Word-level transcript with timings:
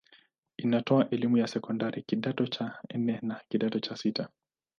Inatoa 0.57 1.09
elimu 1.09 1.37
ya 1.37 1.47
sekondari 1.47 2.03
kidato 2.03 2.47
cha 2.47 2.77
nne 2.95 3.19
na 3.21 3.41
kidato 3.49 3.79
cha 3.79 3.97
sita. 3.97 4.29